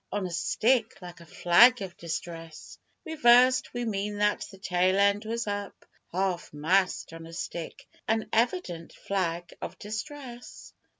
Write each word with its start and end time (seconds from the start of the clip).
(On 0.11 0.25
a 0.25 0.31
stick, 0.31 0.97
like 0.99 1.19
a 1.19 1.27
flag 1.27 1.83
of 1.83 1.95
distress 1.95 2.79
Reversed 3.05 3.71
we 3.71 3.85
mean 3.85 4.17
that 4.17 4.47
the 4.49 4.57
tail 4.57 4.97
end 4.97 5.25
was 5.25 5.45
up 5.45 5.85
Half 6.11 6.51
mast 6.55 7.13
on 7.13 7.27
a 7.27 7.33
stick 7.33 7.87
an 8.07 8.27
evident 8.33 8.93
flag 8.93 9.53
of 9.61 9.77
distress.) 9.77 10.73